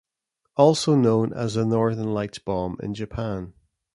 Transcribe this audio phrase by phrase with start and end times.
[0.57, 3.53] Also known as the "Northern Lights Bomb" in Japan.